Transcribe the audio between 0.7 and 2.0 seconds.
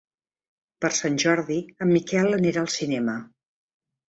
Per Sant Jordi en